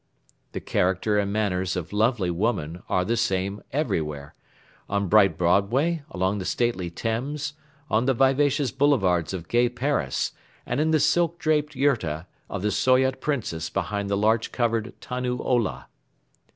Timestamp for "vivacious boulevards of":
8.15-9.47